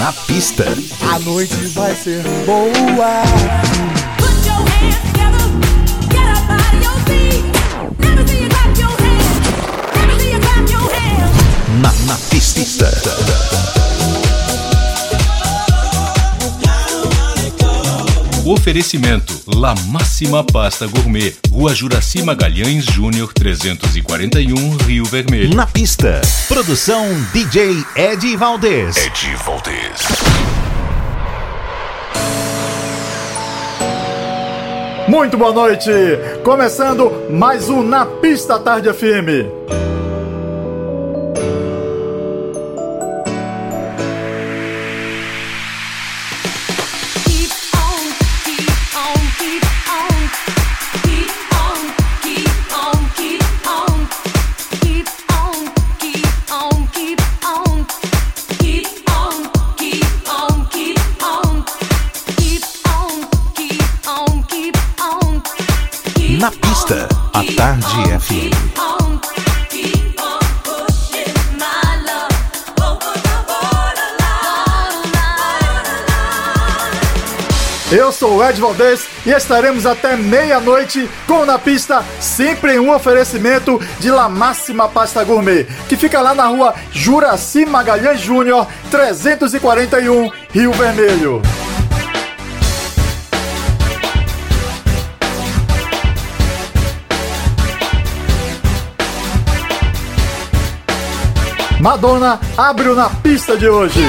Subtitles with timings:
[0.00, 0.64] Na pista.
[1.12, 3.22] A noite vai ser boa.
[11.82, 12.90] Na, na pista.
[18.46, 25.54] Oferecimento La Máxima Pasta Gourmet, Rua Juraci Magalhães Júnior 341, Rio Vermelho.
[25.54, 26.20] Na pista.
[26.48, 28.96] Produção DJ Ed Valdez.
[28.96, 29.79] Ed Valdez.
[35.10, 35.90] Muito boa noite!
[36.44, 39.89] Começando mais um Na Pista Tarde FM.
[78.44, 84.28] Ed Valdez e estaremos até meia-noite com Na Pista, sempre em um oferecimento de La
[84.28, 91.42] Máxima Pasta Gourmet, que fica lá na rua Juraci Magalhães Júnior, 341, Rio Vermelho.
[101.80, 104.04] Madonna abre o Na Pista de hoje.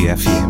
[0.00, 0.49] Tarde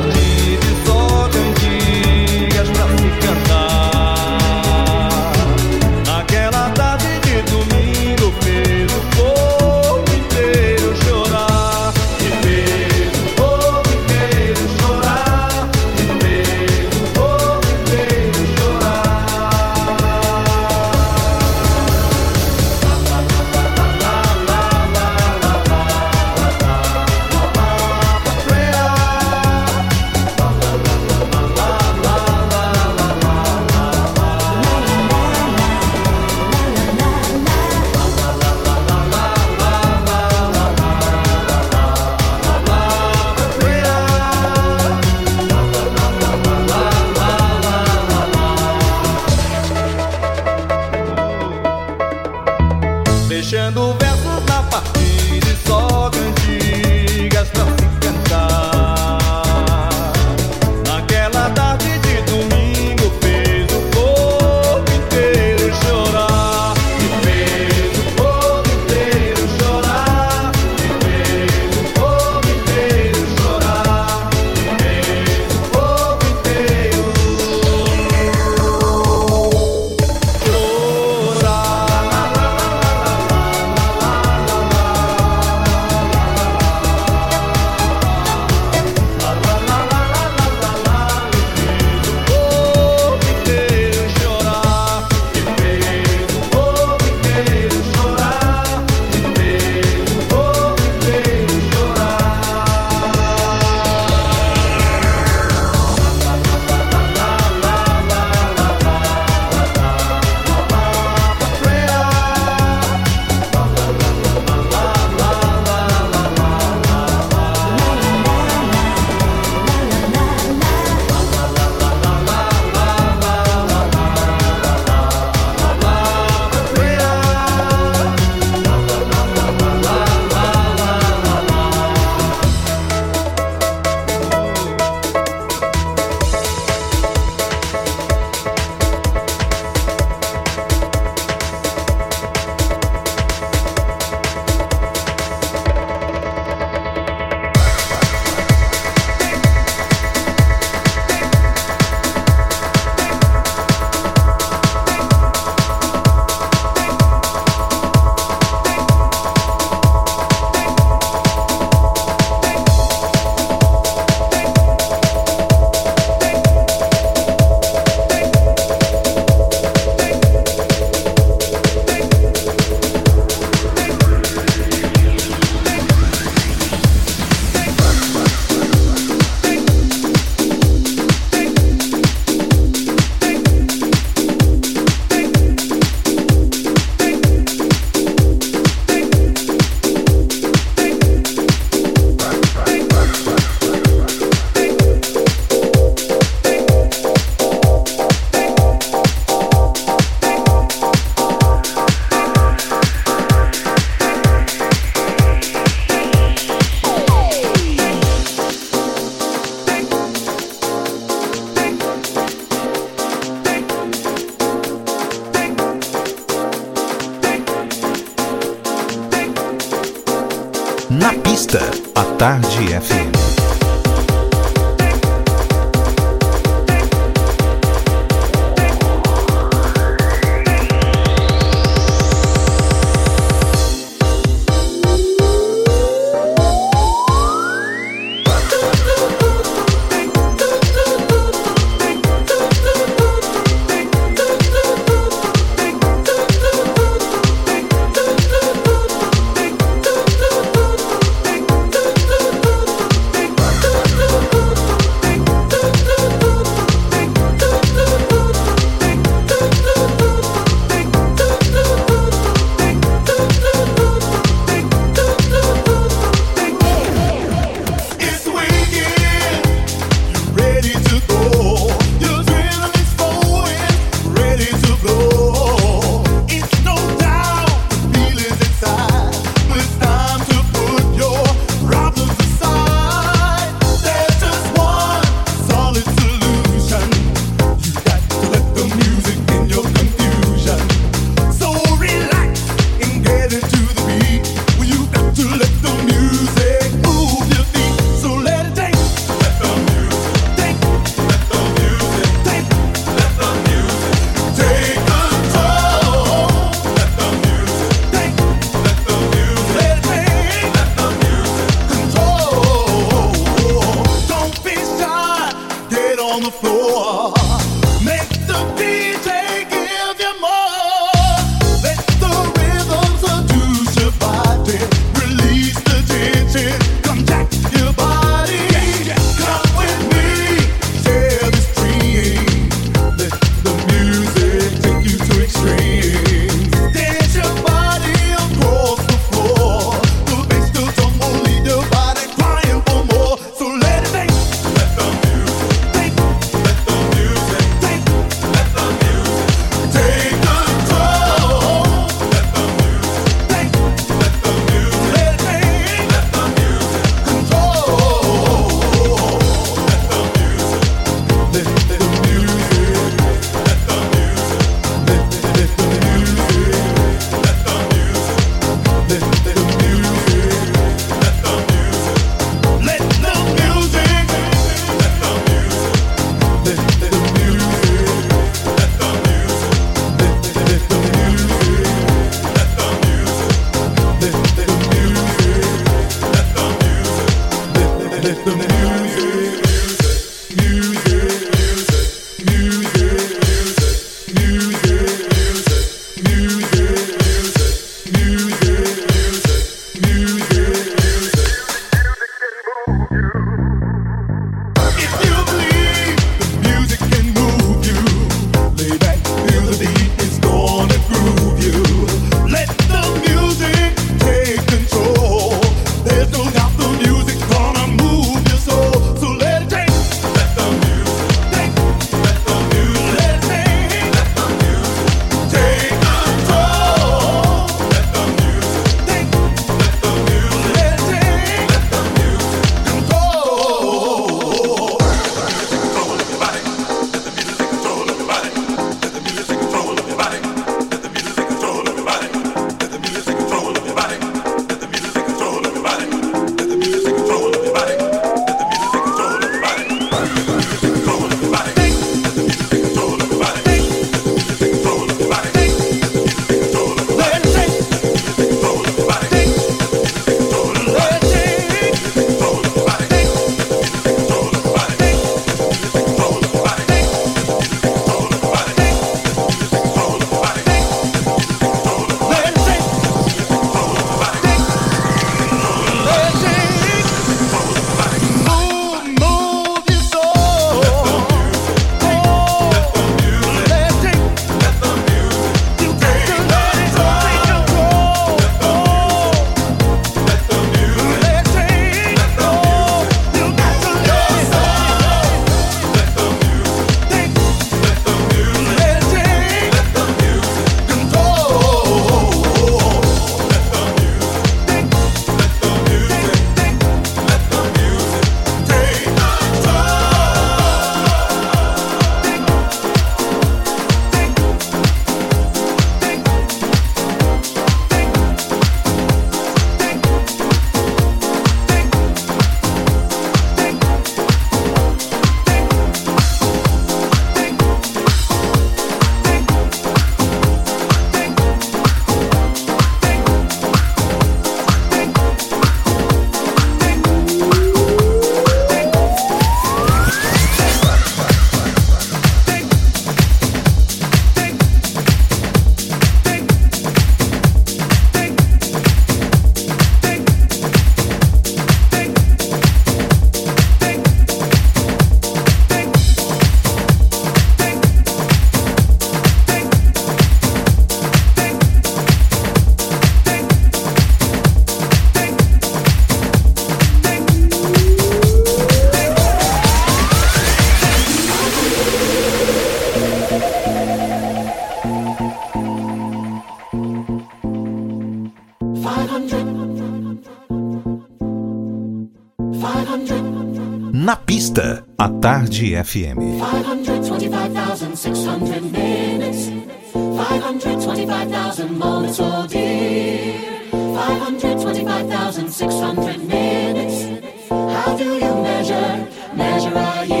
[585.31, 585.95] Tarde FM.
[586.19, 589.31] 525,600 minutes.
[589.71, 593.13] 525,000 moments, oh dear.
[593.51, 596.83] 525,600 minutes.
[597.29, 600.00] How do you measure, measure a year?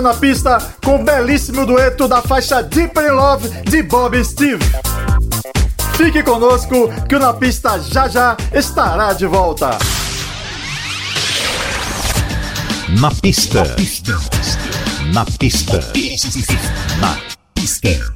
[0.00, 4.64] Na Pista com o belíssimo dueto da faixa Deeper in Love de Bob Steve.
[5.96, 9.78] Fique conosco que o Na Pista já já estará de volta.
[13.00, 13.64] Na pista.
[15.12, 15.80] Na pista.
[17.00, 17.18] Na
[17.54, 18.14] pista.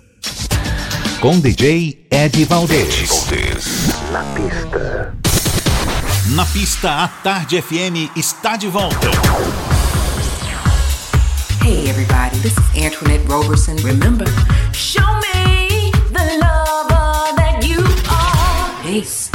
[1.20, 3.26] Com DJ Ed Valdez.
[4.12, 5.14] Na pista.
[6.30, 9.69] Na pista, a Tarde FM está de volta.
[11.90, 12.36] everybody.
[12.38, 13.76] This is Antoinette Roberson.
[13.78, 14.26] Remember,
[14.72, 18.82] show me the lover that you are.
[18.84, 19.28] Peace.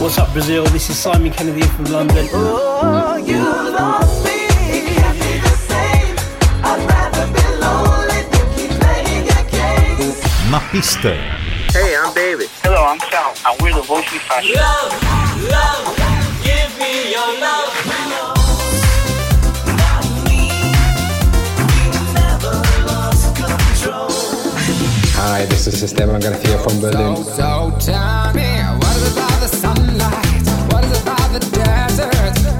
[0.00, 0.64] What's up, Brazil?
[0.64, 2.26] This is Simon Kennedy from London.
[2.32, 4.30] Oh, you lost me.
[12.30, 12.50] Hey, I'm David.
[12.62, 14.54] Hello, I'm Sal, and we're the Voice Fashion.
[14.54, 14.92] Love,
[15.50, 15.96] love,
[16.44, 17.68] give me your love.
[25.16, 27.16] Hi, this is Esteban Garcia from Berlin.
[27.24, 30.72] So tell me, what is it about the sunlight?
[30.72, 32.59] What is it about the desert?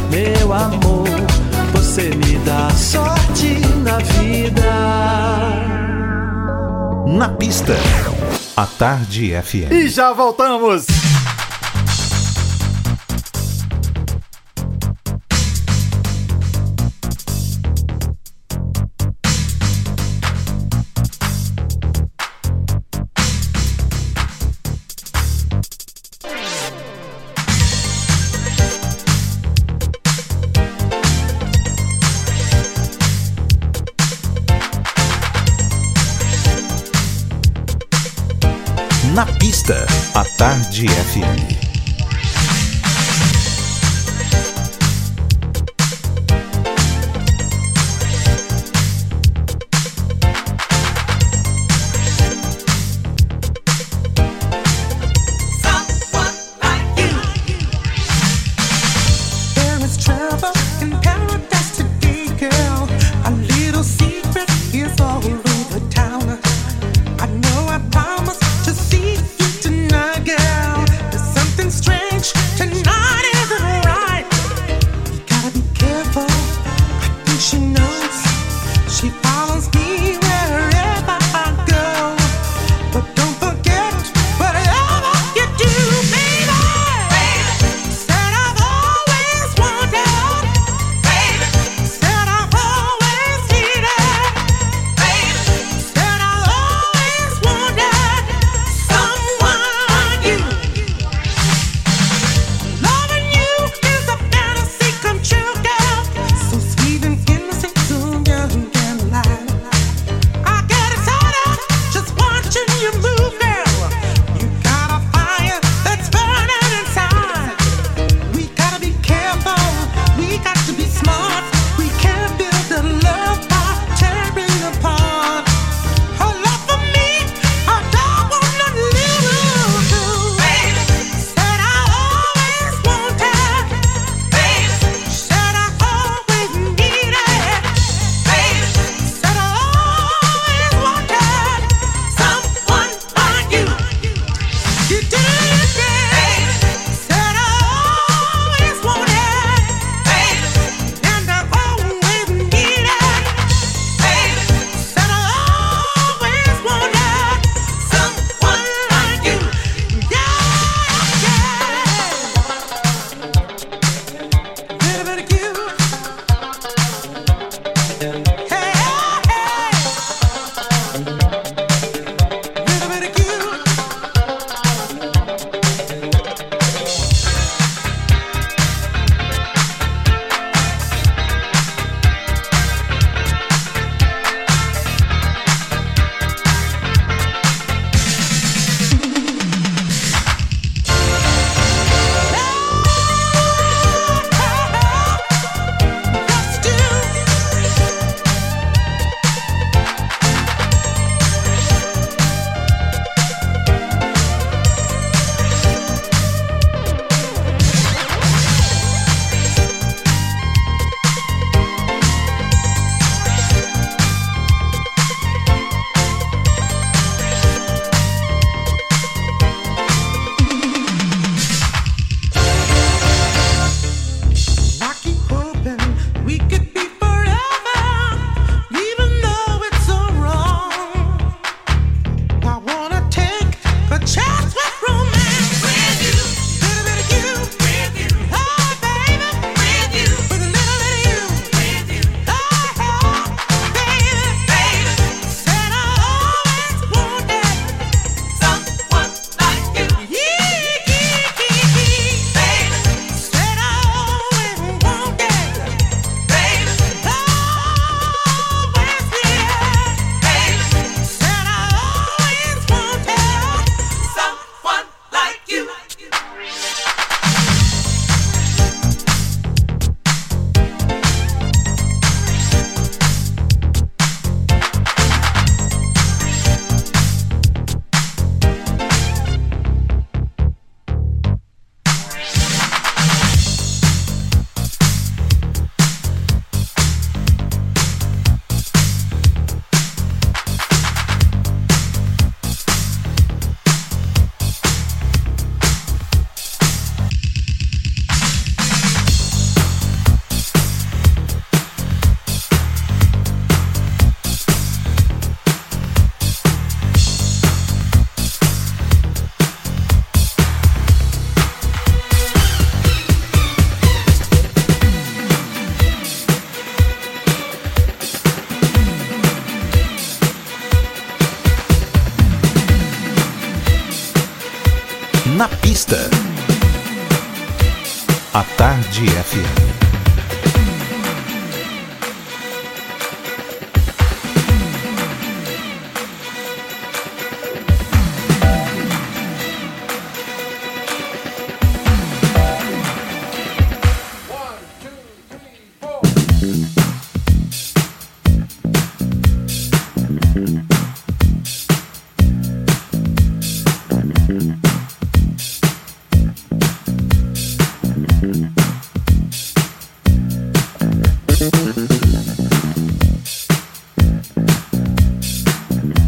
[0.11, 1.07] meu amor.
[1.73, 4.61] Você me dá sorte na vida.
[7.07, 7.73] Na pista.
[8.55, 9.71] A Tarde FM.
[9.71, 10.90] E já voltamos!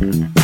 [0.03, 0.42] Mm-hmm.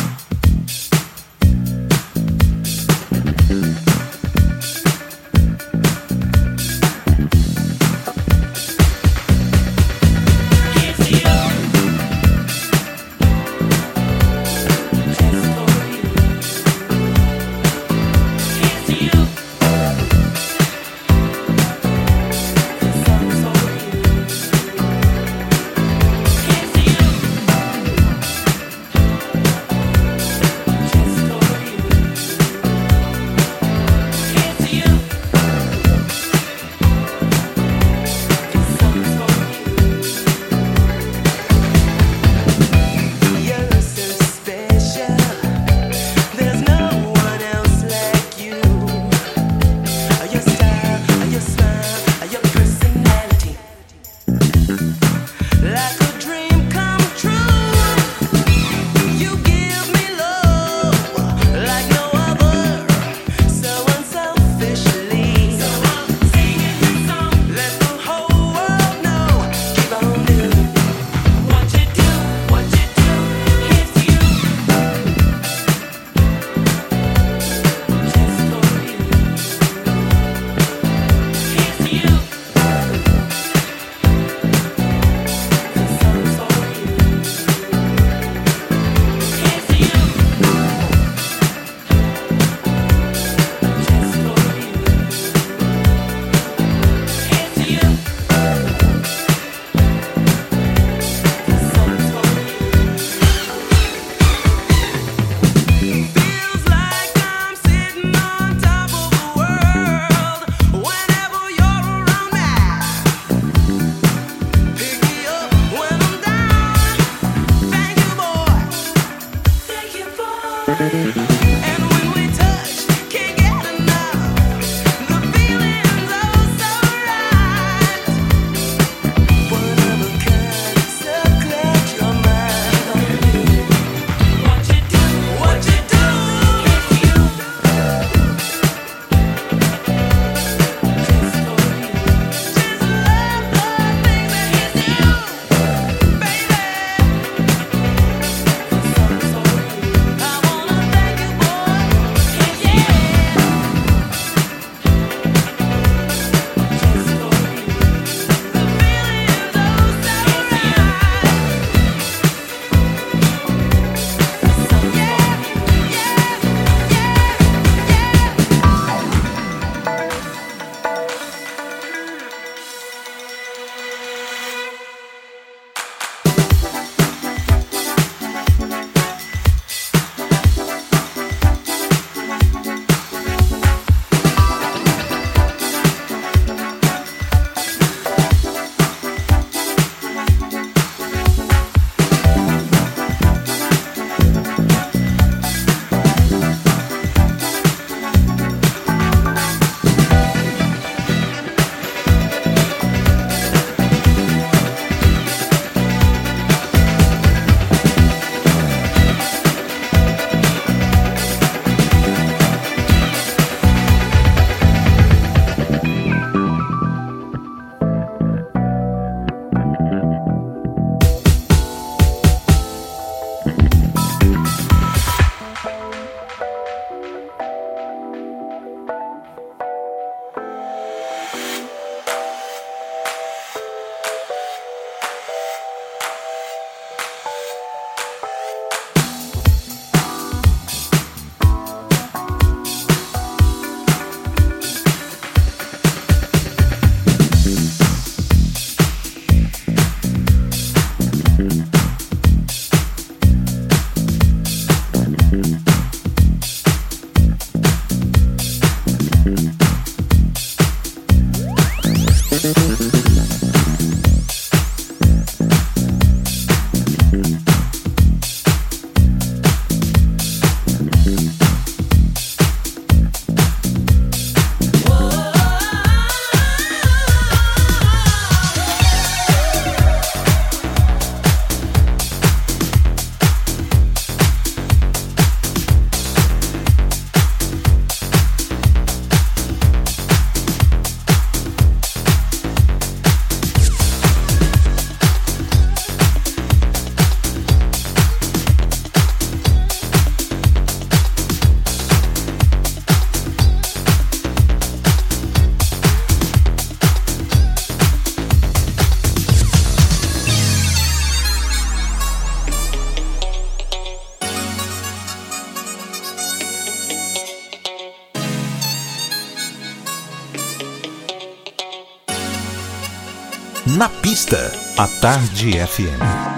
[324.80, 326.29] A Tarde FM.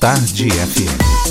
[0.00, 1.25] Tarde FM.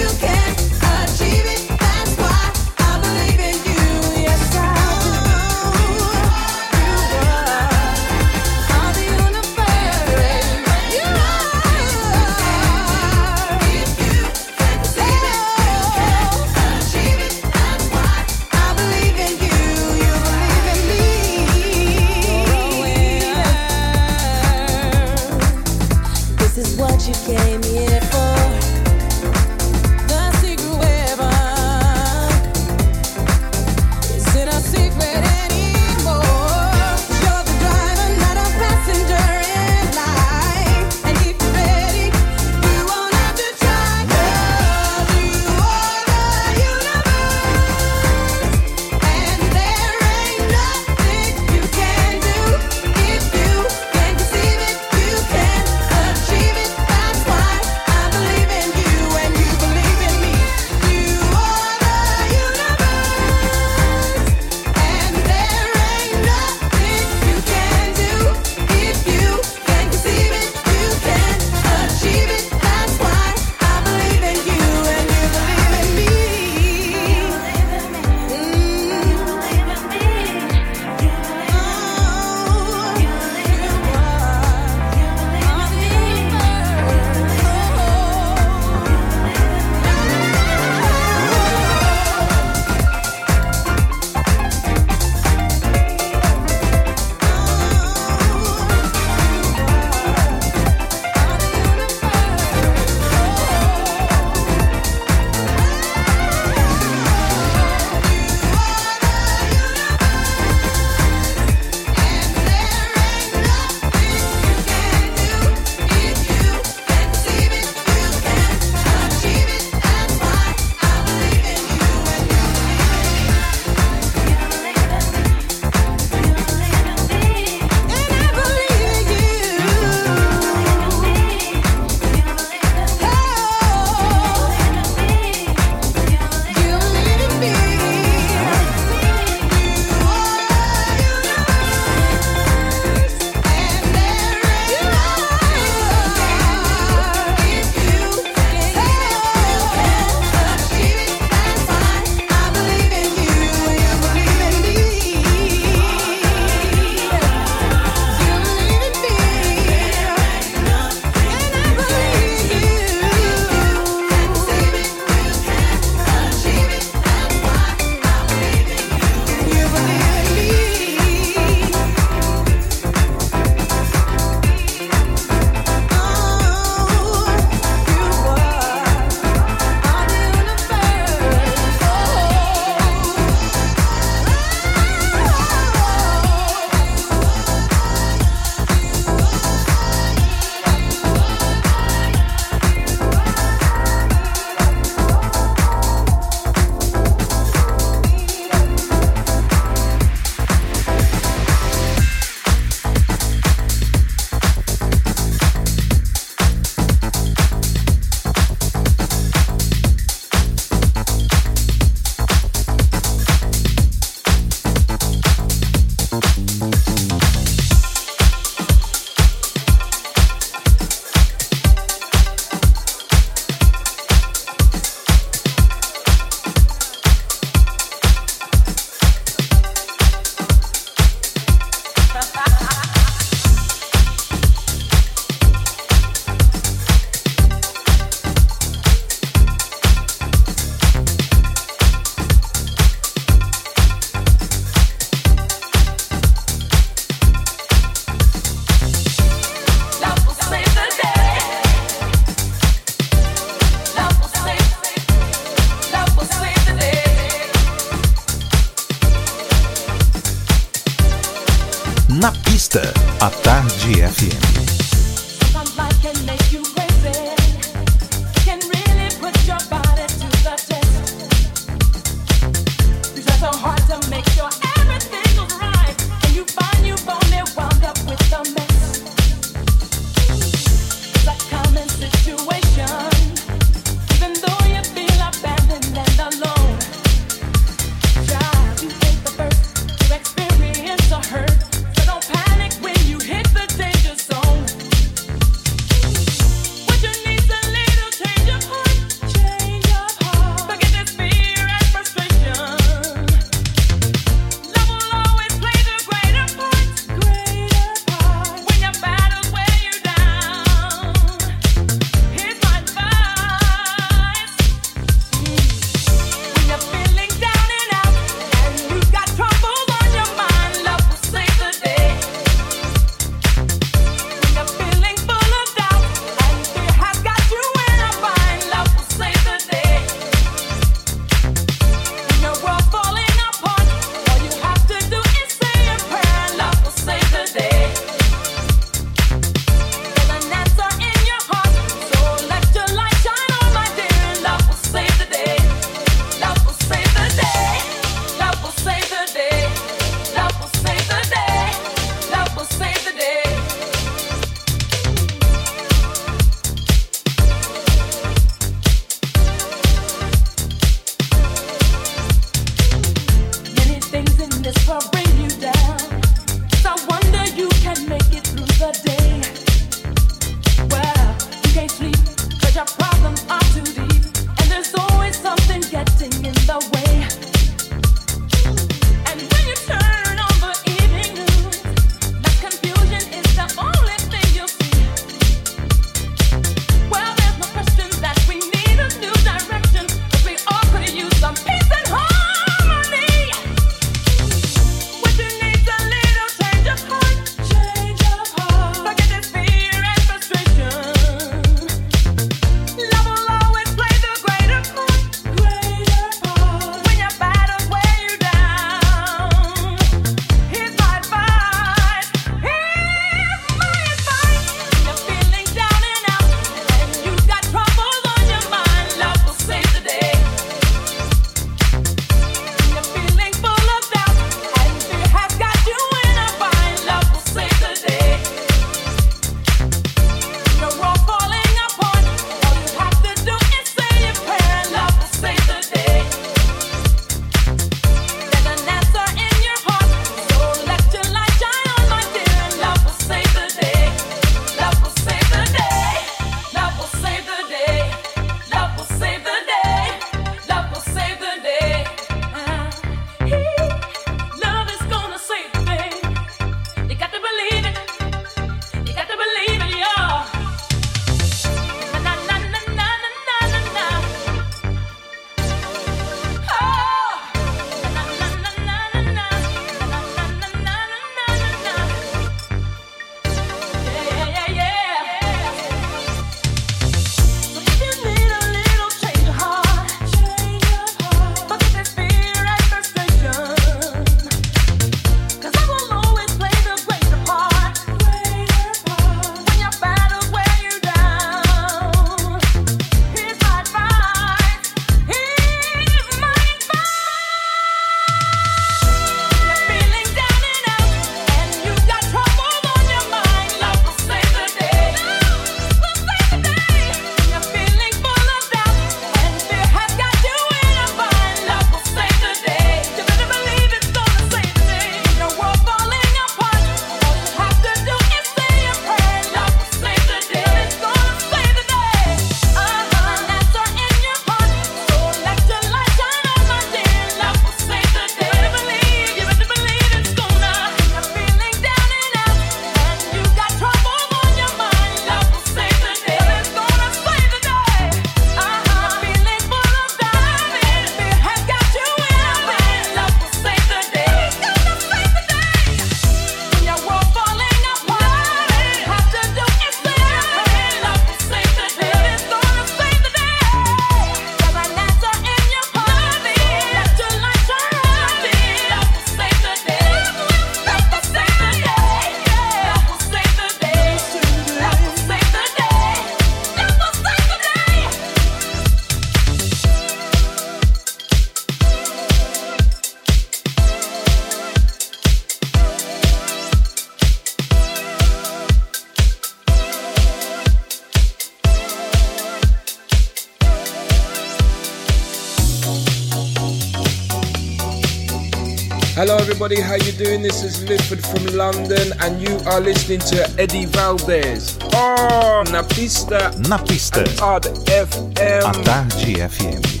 [589.63, 589.81] everybody.
[589.81, 590.41] How you doing?
[590.41, 597.21] This is Lifford from London, and you are listening to Eddie Valdez oh, Napista, Napista,
[597.39, 600.00] Ad FM, a tarde FM.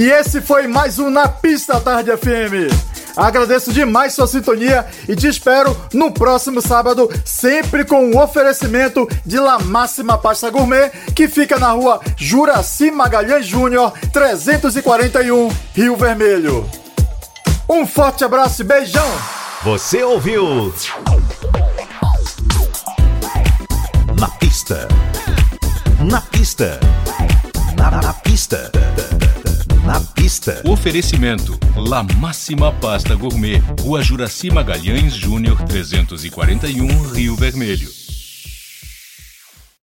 [0.00, 2.72] E esse foi mais um Na Pista Tarde FM.
[3.14, 9.38] Agradeço demais sua sintonia e te espero no próximo sábado, sempre com o oferecimento de
[9.38, 16.66] La Máxima Pasta Gourmet, que fica na rua Juraci Magalhães Júnior, 341, Rio Vermelho.
[17.68, 19.06] Um forte abraço e beijão!
[19.64, 20.72] Você ouviu?
[24.18, 24.88] Na pista.
[26.10, 26.80] Na pista.
[27.76, 28.00] Na, na.
[28.00, 28.79] Na pista.
[30.64, 37.99] Oferecimento: La Máxima Pasta Gourmet, Rua Juraci Magalhães Júnior 341, Rio Vermelho.